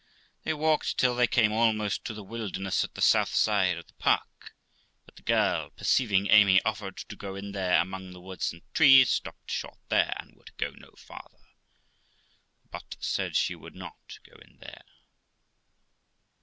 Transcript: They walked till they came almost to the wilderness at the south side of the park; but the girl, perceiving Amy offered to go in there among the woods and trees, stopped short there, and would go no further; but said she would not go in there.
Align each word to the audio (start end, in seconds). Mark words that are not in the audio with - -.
They 0.41 0.53
walked 0.55 0.97
till 0.97 1.13
they 1.15 1.27
came 1.27 1.51
almost 1.51 2.03
to 2.05 2.15
the 2.15 2.23
wilderness 2.23 2.83
at 2.83 2.95
the 2.95 3.03
south 3.03 3.35
side 3.35 3.77
of 3.77 3.85
the 3.85 3.93
park; 3.93 4.55
but 5.05 5.15
the 5.15 5.21
girl, 5.21 5.69
perceiving 5.69 6.25
Amy 6.31 6.59
offered 6.63 6.97
to 6.97 7.15
go 7.15 7.35
in 7.35 7.51
there 7.51 7.79
among 7.79 8.09
the 8.11 8.19
woods 8.19 8.51
and 8.51 8.63
trees, 8.73 9.11
stopped 9.11 9.51
short 9.51 9.77
there, 9.89 10.15
and 10.17 10.35
would 10.37 10.57
go 10.57 10.71
no 10.71 10.93
further; 10.97 11.49
but 12.71 12.95
said 12.99 13.35
she 13.35 13.53
would 13.53 13.75
not 13.75 14.17
go 14.25 14.33
in 14.37 14.57
there. 14.57 14.85